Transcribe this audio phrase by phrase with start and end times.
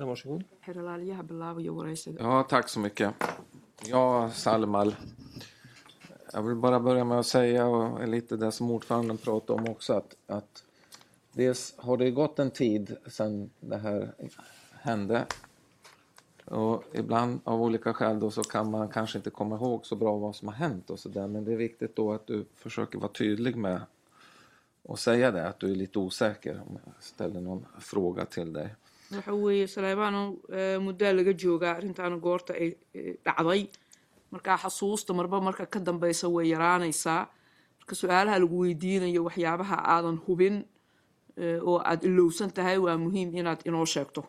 [0.00, 0.44] Eda, varsågod.
[2.18, 3.14] Ja, tack så mycket.
[3.86, 4.96] Ja, Salmal.
[6.32, 9.92] Jag vill bara börja med att säga, och lite det som ordföranden pratade om också,
[9.92, 10.64] att, att
[11.32, 14.12] dels har det gått en tid sedan det här
[14.72, 15.26] hände.
[16.44, 20.16] Och ibland av olika skäl då så kan man kanske inte komma ihåg så bra
[20.16, 21.26] vad som har hänt och sådär.
[21.26, 23.80] Men det är viktigt då att du försöker vara tydlig med
[24.82, 28.74] och säga det, att du är lite osäker om jag ställer någon fråga till dig.
[29.16, 30.20] Waxa weeye saleebaano
[30.86, 33.62] muddaa laga joogaa arrintaana goorta ay eh, dhacday.
[34.32, 37.22] Markaa xasuusta marba marka ka dambeysa way yaraanaysaa
[37.78, 40.56] marka su'aalaha lagu weydiinayo waxyaabaha aadan hubin
[41.42, 44.22] eh, oo aad ilowsan tahay waa muhiim inaad inoo sheegto.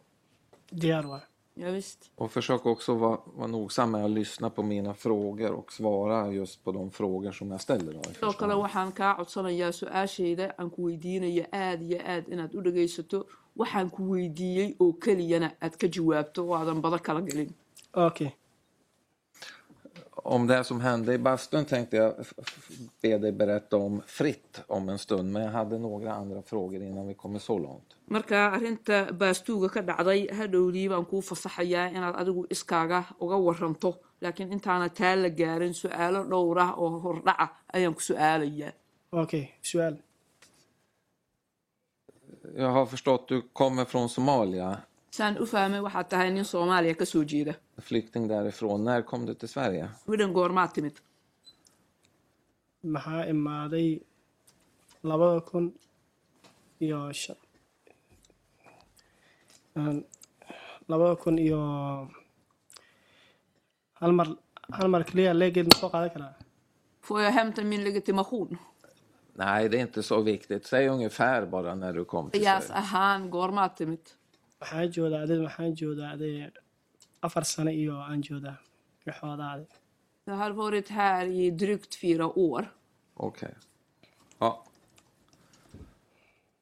[0.82, 1.26] Diyaar waay
[1.62, 2.00] Ja, visst.
[2.22, 6.64] Och försök också vara, vara nogsam med att lyssna på mina frågor och svara just
[6.64, 7.92] på de frågor som jag ställer.
[7.94, 8.62] Sidoo första kale hand.
[8.64, 13.20] waxaan kaa codsanayaa su-aashayda aan ku weydiinayo aada iyo aad inaad u dhagaysato
[13.60, 17.50] waxaan ku weydiiyey oo keliyana aad ka jawaabto oo aadan bado kala gelin
[17.94, 18.30] okay
[20.16, 22.14] Om det som hände i bastun tänkte jag
[23.02, 25.32] be dig berätta om fritt om en stund.
[25.34, 27.96] Men jag hade några andra frågor innan vi kommer så långt.
[28.06, 34.52] marka arrinta baastuuga ka dhacday hadhowdii baan kuu fasaxayaa inaad adigu iskaaga uga waranto laakiin
[34.56, 38.72] intaana taa la gaarin su-aalo dhowr ah oo hordhaca ayaan ku su-aalayaa
[39.12, 39.96] okay su-aal
[42.58, 44.78] Jag har förstått du kommer från Somalia.
[45.18, 48.84] Saan u fahmay waxaad tahay nin soomaaliya ka soo jeeda Flykting därifrån.
[48.84, 49.90] När kom du till Sverige?
[50.08, 50.96] widan goormaad timid
[52.84, 53.90] maxaa imaaday
[55.04, 55.66] labada kun
[56.86, 57.36] iyo shan
[60.88, 61.60] labada kun iyo
[64.00, 64.28] hal mar
[64.78, 66.34] hal mar keliya leegeed ma soo qaadan karaa
[67.06, 68.58] får jag hämta min legitimation
[69.34, 70.66] Nej, det är inte så viktigt.
[70.66, 72.74] Säg ungefär bara när du kom till Sverige.
[72.74, 74.00] ahaan goormaad timid
[74.62, 76.34] waxaan joodaa aday waxaan joodaa aday
[77.26, 78.58] afar sano iyo aan joodaa
[79.08, 79.68] waxoodaa aday
[80.28, 82.64] jag har varit här i drygt fyra år
[83.14, 83.54] Okej.
[84.40, 84.64] Ja.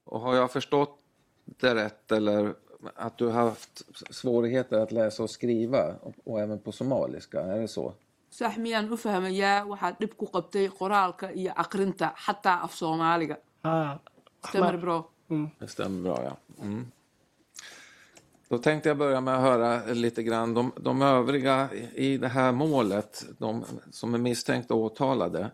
[0.04, 1.00] Och har jag förstått
[1.46, 2.54] det rätt eller
[2.96, 3.82] att du har haft
[4.16, 7.94] svårigheter att läsa och skriva och, och även på somaliska, är det så?
[8.30, 14.00] sax miyaan u fahmayaa waxaad dhib ku qabtay qoraalka iyo aqrinta xataa af soomaaliga haa
[14.50, 14.98] stämmer bra
[15.60, 16.36] Det stämmer bra, ja.
[16.64, 16.92] Mm.
[18.50, 22.52] Då tänkte jag börja med att höra lite grann de, de övriga i det här
[22.52, 25.52] målet, de som är misstänkta och åtalade.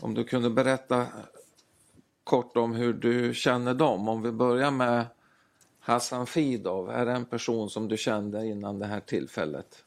[0.00, 1.06] Om du kunde berätta
[2.24, 4.08] kort om hur du känner dem.
[4.08, 5.06] Om vi börjar med
[5.80, 9.84] Hassan Fidov, är det en person som du kände innan det här tillfället?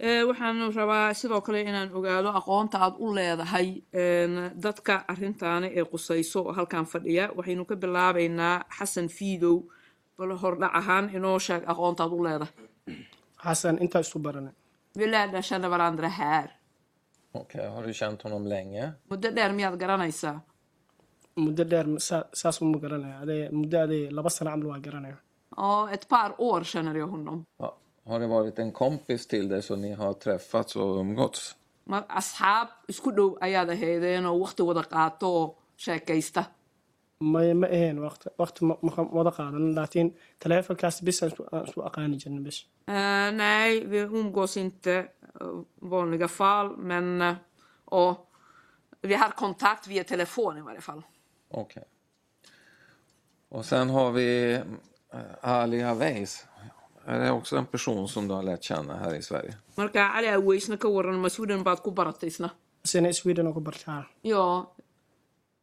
[0.00, 3.68] Eh, waxaan rabaa sidoo kale inaan ogaado aqoonta aad u leedahay
[4.54, 9.56] dadka arrintaani ee qusayso halkan fadhiya waxaynu ka bilaabaynaa xasan fiidow
[10.18, 12.54] bal hordhac ahaan inoo sheeg aqoonta aad u leedahay
[13.44, 14.54] xasan intaa isu baranay
[14.98, 16.46] vi lärde känna varandra här.
[17.32, 18.92] Okej, har du känt honom länge?
[19.10, 20.40] muddo dheer miyaad garanaysaa
[21.36, 25.16] muddo dheer saa- saas uma garanaya aday muddo aday laba sano camal waa garanaya
[25.56, 25.88] ja.
[25.94, 27.44] Ett par år känner jag honom.
[27.58, 27.76] Ja.
[28.06, 31.56] Har det varit en kompis till dig så ni har träffats och umgåtts?
[31.90, 36.42] ma asxaab isku dhow ayaad ahaydeen oo waqti wada qaato oo sheekaysta
[37.20, 40.08] may ma ahayn waqti waqti ma ma wada qaadan laakiin
[40.38, 41.32] taleefonkaas bis aan
[41.68, 45.08] isu aqaani jirnay bis Eh, nej, vi umgås inte
[45.40, 47.34] uh, vanliga fall, men eh,
[47.84, 48.30] och
[49.00, 51.02] vi har kontakt via telefon i varje fall.
[51.50, 51.84] Okej.
[53.48, 54.52] Och sen har vi
[55.12, 56.46] eh, Ali Haveis.
[57.04, 59.54] Är det också en person som du har lärt känna här i Sverige?
[59.76, 62.50] marka cali aweysna ka waran ma sweden baad ku barataysna
[62.84, 64.74] isina sweden oo ku bartaa ja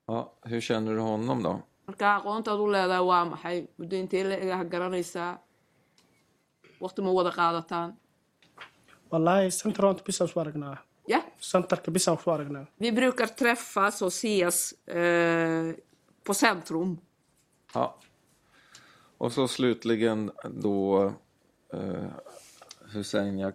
[0.08, 1.62] Ja, hur känner du honom då?
[1.88, 5.34] marka aqoontaad u leedahay waa maxay muddo intee la egaha garanaysaa
[6.84, 7.90] waqti ma wada qaadataan
[9.12, 10.78] wallaahi centront bis aan isu aragnaa
[11.08, 11.20] ja.
[11.52, 15.76] Centerka bis aan isu aragnaa vi brukar träffas och ses eh,
[16.24, 16.98] på centrum.
[17.74, 17.96] Ja.
[19.18, 21.14] Och så slutligen då
[21.74, 22.10] eh,
[22.94, 23.54] Hussein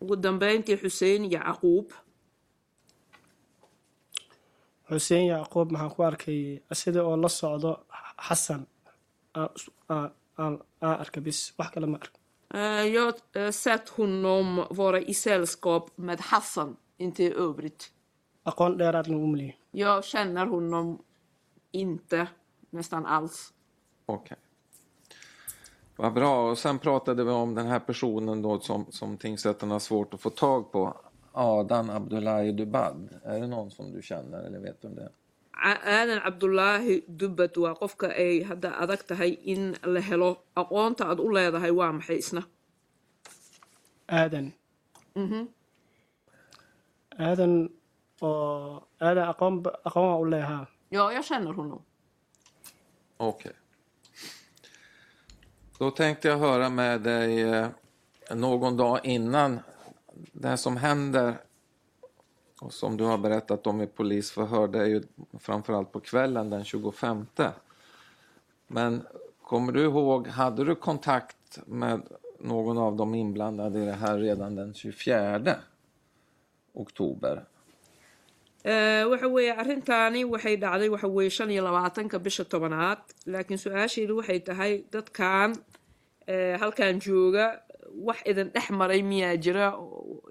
[0.00, 1.92] ugu dambeyntii xuseen yacquub
[4.90, 6.40] xuseen yacquub maxaan ku arkay
[6.80, 7.70] sida oo la socdo
[8.28, 8.62] xasan
[9.56, 10.54] is- aan- aan
[10.84, 12.18] aan arka bis wax kale ma arka
[12.54, 17.92] Eh, Jag eh, sett honom vara i sällskap med Hassan, inte i övrigt.
[18.42, 20.98] aqoon Jag känner honom
[21.72, 22.28] inte
[22.70, 23.52] nästan alls.
[24.06, 24.36] Okej.
[25.96, 26.50] Vad bra.
[26.50, 30.20] Och sen pratade vi om den här personen då som, som tingsrätten har svårt att
[30.20, 31.00] få tag på.
[31.32, 33.08] Adan Abdullahi Dubad.
[33.24, 35.10] Är det någon som du känner eller vet vem det
[35.60, 40.30] aadan cabdulaahi dubbad waa qofka ay hadda adag tahay in la helo.
[40.56, 42.42] Aqoonta aad u leedahay waa maxay isna?
[44.08, 44.46] Aadan
[47.18, 47.52] aadan
[48.22, 49.54] oo aadan aqoon
[49.84, 50.66] aqoon waa u leehaa.
[50.90, 51.82] Ja jag känner honom
[53.16, 53.52] Okej.
[55.78, 57.68] Då tänkte jag höra med dig eh,
[58.34, 59.60] någon dag innan
[60.32, 61.34] det här som händer
[62.60, 65.02] och som du har berättat om i polisförhör, det är ju
[65.38, 67.26] framförallt på kvällen den 25.
[68.66, 69.06] Men
[69.42, 72.02] kommer du ihåg, hade du kontakt med
[72.38, 75.54] någon av de inblandade i det här redan den 24
[76.72, 77.44] oktober?
[78.62, 84.16] Eh, waxa weeye arrintaani waxay dhacday waxa weeye shan iyo labaatanka bisha tobanaad laakiin su-aasheedu
[84.20, 85.56] waxay tahay dadkan
[86.26, 87.46] eh, halkan jooga
[88.08, 89.66] wax idin dhex maray miyaa jira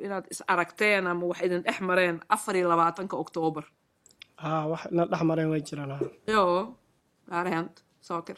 [0.05, 3.65] inaad is aragteen ama wax idin dhex mareen afar iyo labaatanka oktoobar
[4.43, 6.43] haa wax na dhex mareen way jiraan ja
[7.29, 8.37] det har hänt saker.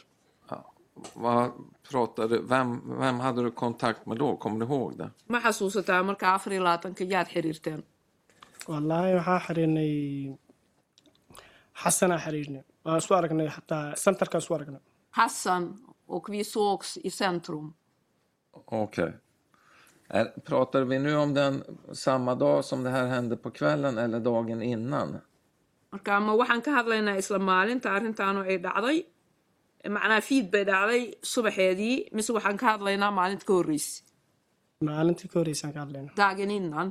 [1.15, 1.51] Vad
[1.89, 2.69] pratade, vem,
[2.99, 4.35] vem hade du kontakt med då?
[4.37, 5.09] Kommer du ihåg det?
[5.31, 7.81] ma xasuusataa marka afar iyo labaatanka yaad xiriirteen
[8.71, 9.93] wallaahi waxaa xiriirnay
[11.83, 14.81] xasanaa xiriirnay waan isu aragnay xataa centerkaan isu aragnay
[15.19, 15.63] Hassan
[16.15, 17.65] och vi sågs i centrum
[18.51, 19.13] Okej.
[20.09, 21.63] Är- Pratar vi nu om den
[21.93, 25.21] samma dag som det här hände på kvällen eller dagen innan?
[25.91, 28.97] marka ma waxaan ka hadlaynaa isla maalinta arrintaanu ay dhacday
[29.95, 31.03] macnaa fiid bay dhacday
[31.33, 34.03] subaxeedii mise waxaan ka hadlaynaa maalinta ka horreysay
[34.89, 36.89] maalintii ka horreysaan ka hadlayna dagen innan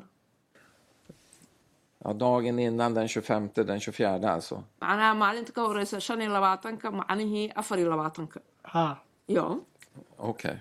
[2.05, 4.57] Ja, dagen innan den 25, den 24 alltså.
[4.81, 8.41] macnaha maalinta ka horeysa shan iyo labaatanka macnihii afar iyo labaatanka
[8.75, 8.95] haa
[9.29, 9.45] ja
[10.19, 10.57] Okej.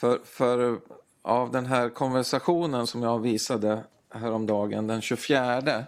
[0.00, 0.80] För, för
[1.22, 5.84] av den här konversationen som jag visade häromdagen, den 24,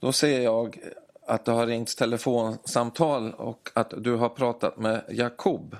[0.00, 0.78] då ser jag
[1.26, 5.76] att det har ringts telefonsamtal och att du har pratat med Jakob.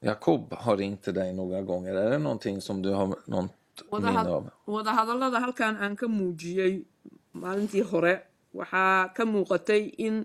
[0.00, 1.94] Jakob har ringt till dig några gånger.
[1.94, 3.52] Är det någonting som du har något
[3.90, 4.50] minne av?
[4.66, 6.84] wadahadallada halkan aan ka muujiyey
[7.32, 8.14] maalintii hore
[8.52, 10.24] waxaa ka muuqatay in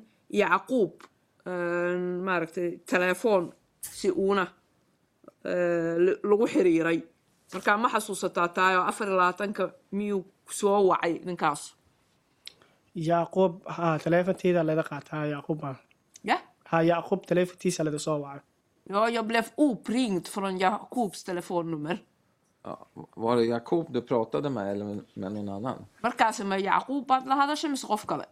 [1.45, 3.51] een, maaragtay telefoon
[3.81, 4.47] si uuna
[6.29, 6.99] lagu xiriiray.
[7.53, 11.75] Marka ma xasuusataa taayoo afar iyo labaatanka miyuu soo wacay ninkaas?
[12.95, 15.75] Yacquub haa taleefanteeda laga qaataa yacquub haa
[16.29, 16.37] ja
[16.71, 18.41] haa yacquub taleefantiisa laga soo wacay.
[18.89, 21.97] Ja jag blev uppringd från Jakobs telefonnummer
[22.63, 22.77] Ja,
[23.15, 25.85] var det Jakob du pratade med eller med- med någon annan?
[26.03, 28.25] markaasi ma yacquub baad la hadashay mise qof kale?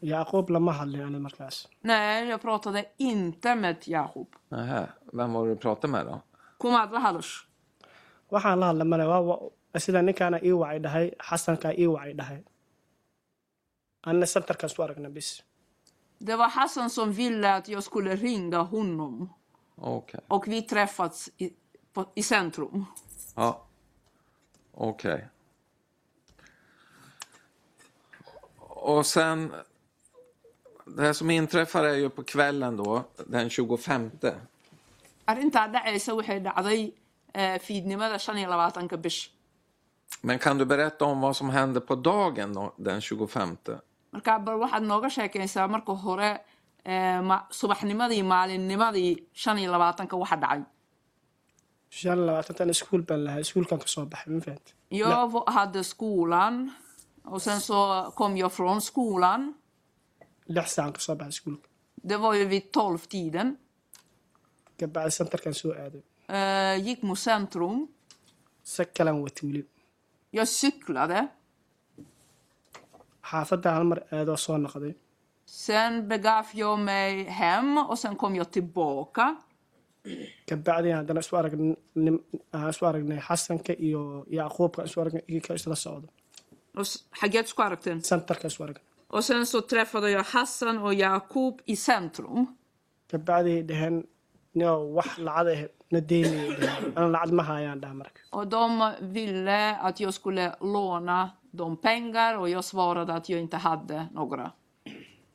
[0.00, 1.68] Yacquub lama hadlin ani markaas.
[1.80, 6.20] Nej jag pratade inte med Jakob Nähä, vem var det du pratade med då?
[6.58, 7.32] Kumaad la hadash
[8.30, 9.04] waxaan la hadla male
[9.84, 12.40] sida ninkaana ii wacay dhahay xasankaa ii wacay dhahay
[14.02, 15.30] anna centerkaan isu aragna bis
[16.20, 19.32] Det var Hassan som ville att jag skulle ringa honom.
[19.74, 20.20] Okej.
[20.28, 21.52] Och vi träffats i,
[21.92, 22.86] på, i centrum.
[23.34, 23.66] Ja.
[24.74, 25.28] Okej.
[28.58, 29.52] Och sen...
[30.84, 34.10] Det som inträffar är ju på kvällen då, den 25.
[35.30, 36.82] Arrintaa dhacaysa waxay dhacday
[37.40, 39.20] eh, fiidnimada shan iyo labaatanka bish.
[40.22, 42.50] Men kan du berätta om vad som hände på dagen
[42.86, 43.56] den 25?
[44.12, 46.30] marka bal waxaad nooga sheekaysaa marka hore
[46.84, 50.62] eh, ma, subaxnimadii maalinnimadii shan iyo labaatanka waxa dhacay.
[51.90, 56.54] Shan labaatantan iskuul baan lahaa iskuulkan ka soo baxay ma fahamti jag hade skolan
[57.24, 57.78] och sen så
[58.16, 59.54] kom jag från skolan
[60.46, 61.68] lix saacan ka soo baxay iskuulka.
[62.08, 63.56] Det var ju vid tolvtiden
[64.78, 66.02] kabacdi centerkaan soo aaday.
[66.36, 67.76] Eh, gick mot centrum
[68.72, 69.62] se kalan wati weli
[70.32, 71.20] jag cyklade
[73.30, 74.94] xaafadda hal mar aadoo soo noqday.
[75.46, 79.36] Sen begav jag mig hem och sen kom jag tillbaka.
[80.48, 84.02] kabacdi haddana isu aragnay nim- aan isu aragnay xasanka iyo
[84.38, 86.08] yacquubka isu aragnay ka isla socdo.
[86.90, 87.98] S- Haget Skarkten.
[88.02, 88.84] centerka isu aragnay
[89.16, 92.46] Och sen så träffade jag Hassan och Jakob i centrum.
[93.10, 93.96] kabacdi dhaheen
[94.96, 100.00] wax lacad na deynaya dhaheen ana lacad ma hayaan dhaha marka Och de ville att
[100.00, 104.50] jag skulle låna dem pengar och jag svarade att jag inte hade några.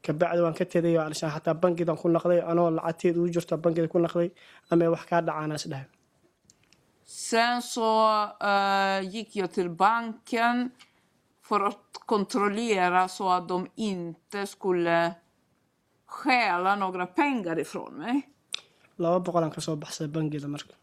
[0.02, 4.00] kabacdi waan ka teday oo xataa bangidan ku naqday anoo lacagteed ugu jirto bangida ku
[4.00, 4.30] naqday
[4.72, 5.86] ama wax kaa dhacaanaas dhahay
[7.06, 7.90] Sen så
[8.52, 10.72] eh, gick jag till banken
[11.48, 15.14] för att kontrollera så att de inte skulle
[16.06, 18.22] stjäla några pengar ifrån mig.
[19.02, 20.74] Laba boqolaan ka soo baxsay bangida marka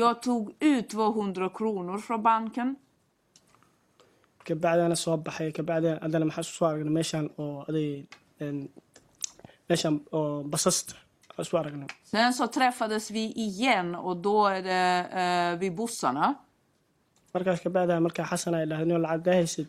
[0.00, 2.76] Jag tog ut 200 kronor från banken.
[4.46, 7.90] kabacdana soo baxay kabacdina haddana maxaa isku soo aragnay meeshaan oo aday
[9.68, 10.94] meeshaan oo basasta
[11.42, 14.86] isku aragnay Sen så träffades vi igen och då är det
[15.22, 16.26] eh, vid bussarna.
[17.34, 19.68] markaas kabacda markaa xasan ay dhahdeen oo lacag haysid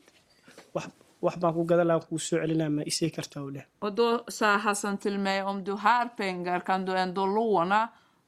[0.76, 0.86] wax
[1.26, 4.08] wax baan ku gadan lahaa kuu soo celinaa ma isii kartaa uu leh Och då
[4.38, 7.82] sa Hassan till mig, om du har pengar kan du ändå låna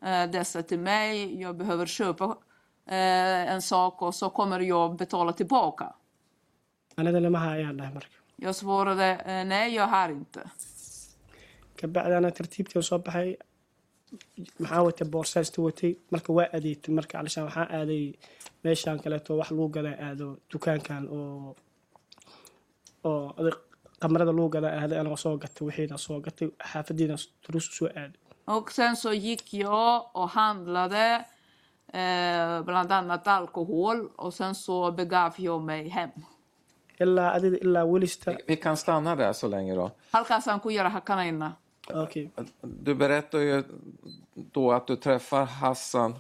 [0.08, 1.42] eh, dessa till mig.
[1.44, 2.26] Jag behöver köpa
[2.96, 5.88] eh, en sak och så kommer jag betala tillbaka.
[7.00, 8.16] anada lama hayaan dhahay marka
[8.46, 10.42] Jag svarade, eh, nej jag har inte.
[11.80, 13.30] kabacdana tartiibtii soo baxay
[14.62, 18.04] maxaa watay boorsaasta watay marka waa adeegtay marka alishaan waxaa aaday
[18.64, 21.56] meeshaan kaleeto wax lagu gadaa aado dukaankan oo
[23.04, 23.54] oo aday
[24.02, 27.16] qamarada lagu gadaa aaday anagoo soo gatay wixiina soo gatay xaafadiina
[27.46, 28.20] turus soo aaday
[28.58, 31.26] Och sen så gick jag och handlade
[31.94, 36.10] eh, bland annat alkohol och sen så begav jag mig hem.
[37.00, 39.92] ilaa adida ilaa welista Vi kan stanna där så länge då.
[40.12, 41.54] halkaasaan ku yara hakanayna
[42.04, 42.30] okay
[42.62, 43.64] Du berättar ju
[44.34, 46.16] då att du träffar Hassan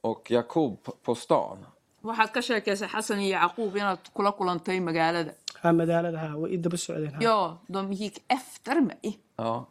[0.00, 1.58] och Jakub på- på stan.
[2.02, 5.30] waxaad ka sheekaysay xasan iyo yacquub inaad kula kulantay magaalada
[5.64, 9.18] haa way ii daba socdeen haa ja de gick efter mig.
[9.36, 9.66] Ja.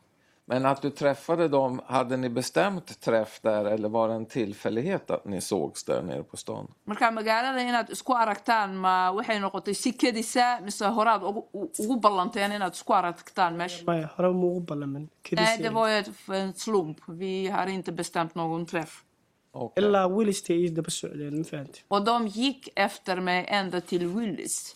[0.45, 5.11] Men att du träffade dem, hade ni bestämt träff där eller var det en tillfällighet
[5.11, 6.67] att ni sågs där nere på stan?
[6.85, 12.51] marka magaalada inaad isku aragtaan ma waxay noqotay si kedisa mise horaad ugu- ugu ballanteen
[12.51, 16.03] inaad isku aragtaan meesha hore muugu ballamin nej det var ju
[16.41, 16.97] en slump.
[17.07, 19.03] Vi har inte bestämt någon träff.
[19.51, 19.83] Okej.
[19.83, 24.75] ilaa welistay ii daba socdeen ma fahanti och de gick efter mig ända till Willys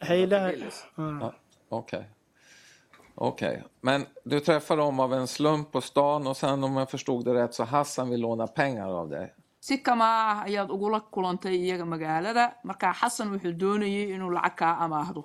[0.00, 0.52] haa
[0.96, 1.32] Ja,
[1.68, 2.10] Okej.
[3.14, 3.62] Okej.
[3.80, 7.34] Men du träffade dem av en slump på stan och sen om jag förstod det
[7.34, 9.34] rätt så Hassan vill låna pengar av dig.
[9.60, 14.74] si kama ah ayaad ugula kulantay iyaga magaalada marka xasan wuxuu doonayay inuu lacag kaa
[14.84, 15.22] amaahdo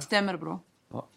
[0.00, 0.60] stämmer bro.
[0.92, 1.08] Ja.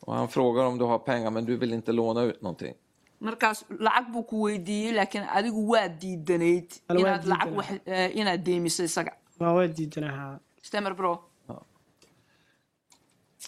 [0.00, 2.74] Och han frågar om du har pengar men du vill inte låna ut någonting.
[3.18, 7.80] markaas lacag buu ku weydiiyey laakiin adigu waa diidanayd inaad lacag
[8.20, 11.18] inaad deemiso isaga waa stämmer bro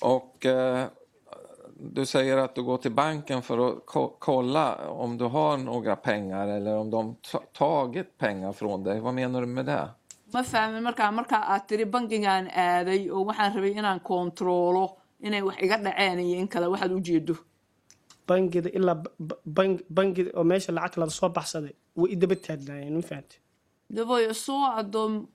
[0.02, 0.86] Och eh,
[1.76, 5.96] du säger att du går till banken för att ko- kolla om du har några
[5.96, 9.00] pengar eller om de ta- tagit pengar från dig.
[9.00, 9.88] Vad menar du med det?
[10.32, 14.84] ma fahmin markaa markaa aad tiri bangigaan aaday oo waxaan rabay inaan kontroolo
[15.26, 17.34] inay wax iga dhaceen iyo in kale waxaad u jeedo
[18.28, 22.36] bangida ilaa ba- ba- bang- bangida oo meesha lacagta laga soo baxsaday way i daba
[22.46, 23.36] taagnaayeen ma fahanti
[23.96, 25.26] Det var ju så att de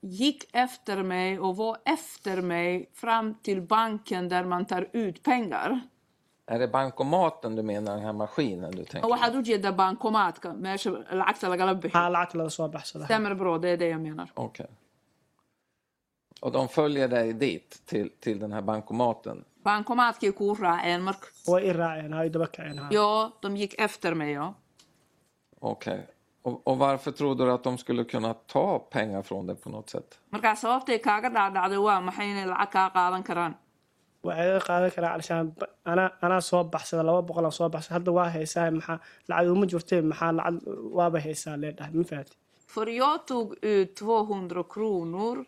[0.00, 5.80] gick efter mig och var efter mig fram till banken där man tar ut pengar.
[6.46, 9.08] Är det bankomaten du menar, den här maskinen du tänker?
[13.00, 13.06] haa.
[13.06, 14.66] stämmer bro det är det jag menar Okej.
[16.40, 19.44] Och de följer dig dit, till, till den här bankomaten?
[22.24, 24.54] i kaceen haa ja de gick efter mig ja
[25.60, 26.06] Okej.
[26.42, 29.90] Och, och varför trodde du att de skulle kunna ta pengar från dig på något
[29.90, 30.18] sätt?
[30.30, 33.54] markaa sababtay kaaga dhaadhacday waa maxay inay lacag kaa qaadan karaan
[34.26, 38.10] waxay iga qaadan karaa alishaan ba- anaa anaa soo baxsada laba boqolaan soo baxsada hadda
[38.18, 40.56] waa haysaa maxaa lacag uma jirtee maxaa lacag
[40.98, 42.34] waaba haysaa leedhahay ma fahanti
[42.74, 45.44] För jag tog ut 200 kronor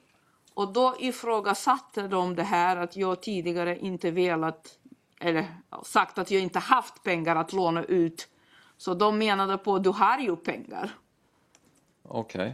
[0.55, 4.79] och då ifrågasatte de det här att jag tidigare inte velat
[5.21, 5.45] eller
[5.85, 8.29] sagt att jag inte haft pengar att låna ut.
[8.83, 10.89] Så de menade på du har ju pengar.
[12.21, 12.49] Okej.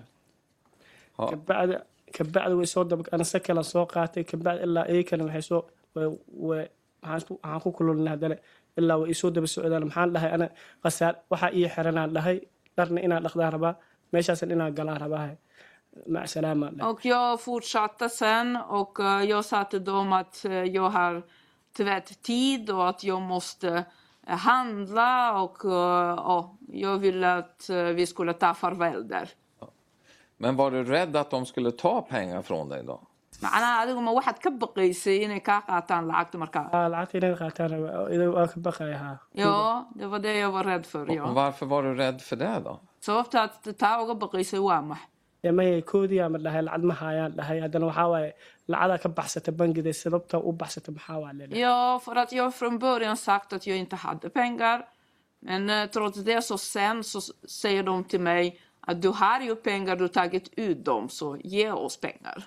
[6.49, 6.67] Way
[7.03, 8.37] waxaan ku kululnay haddana
[8.79, 10.47] ilaa way isoo daba socdaan maxaan dhahay ana
[10.83, 12.37] qasaar waxaa ii xiranaan dhahay
[12.77, 13.75] dharna inaan dhaqdaan rabaa
[14.13, 15.29] meeshaasan inaan galaan rabaa
[16.15, 20.65] mac salaamaan dhahay Och jag fortsatte sen och eh, jag sa till dem att eh,
[20.77, 21.23] jag har
[21.77, 23.85] tvärt tid och att jag måste
[24.37, 29.29] handla och eh, ja, jag ville att eh, vi skulle ta farväl där.
[30.37, 33.01] Men var du rädd att de skulle ta pengar från dig då?
[33.43, 38.11] macnaha adigu ma waxaad ka baqaysay inay kaa qaataan lacagta markaa lacagta inay qaataan rabaa
[38.15, 41.27] idan waa ka baqaya haa ja det var det jag var rädd för Och ja
[41.33, 42.81] varför var du rädd för det då?
[43.01, 45.01] sababta aad taa uga baqaysay waa max
[45.59, 48.31] maya koodiyaa ma dhahay lacag ma haayaan dhahay haddana waxaa waaye
[48.73, 52.79] lacadaa ka baxsata bangida sababta u baxsata maxaa waa leedhahay ja för att jag från
[52.79, 54.79] början sagt att jag inte hade pengar.
[55.41, 57.21] Men eh, trots det så sen så
[57.63, 61.37] säger de till mig att du har ju pengar du har tagit ut dem så
[61.55, 62.39] ge oss pengar.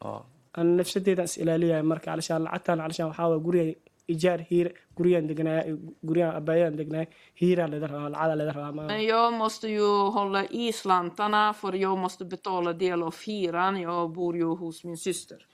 [0.00, 0.24] Ja.
[0.54, 3.74] ana nafsadeedaan is ilaaliyaya marka alishaan lacagtaan alishaan waxaa waye guriga
[4.06, 5.62] ijaar hiir guryaan degnaa
[6.06, 7.04] guryaan abaayaan degnaa
[7.40, 11.72] hiiraa leda rabaa lacadaa leda rabaa ma Men jag måste ju hålla i slantarna för
[11.72, 13.80] jag måste betala del av hyran.
[13.80, 15.46] Jag bor ju hos min syster.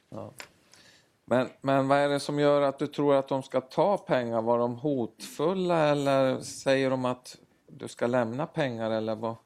[1.25, 4.43] Men, men vad är det som gör att du tror att de ska ta pengar?
[4.43, 7.37] Var de hotfulla eller säger de att
[7.67, 9.37] du ska lämna pengar eller vad?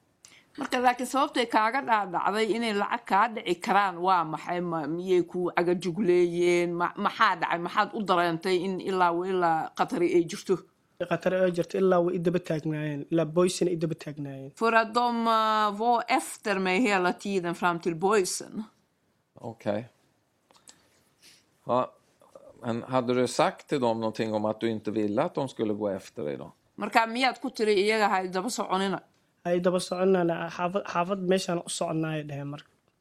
[0.58, 3.96] Marka laakiin sababtay kaaga dhaadhacday inay lacag kaa dhici karaan.
[4.06, 4.60] Waa maxay?
[4.60, 7.58] Ma miyay ku agajugleeyeen ma- maxaa dhacay?
[7.66, 10.56] Maxaad u dareentay in ilaa ilaa qatari ay jirto?
[11.10, 13.00] Qatar oo jirta ilaa way idaba taagnaayeen.
[13.12, 14.50] Ilaa boysina idaba taagnaayeen.
[14.60, 15.24] För att de
[15.80, 18.54] var efter mig hela tiden fram till boysen
[19.34, 19.88] Okej.
[21.66, 21.90] Ja,
[22.62, 25.72] men hade du sagt till dem någonting om att du inte ville att de skulle
[25.74, 26.52] gå efter dig då?
[26.76, 29.00] marka miyaad ku tiri iyaga ha daba soconina
[29.48, 30.34] ay daba soconana
[30.92, 32.70] xaafad meeshaan u soconnaayay dheheen marka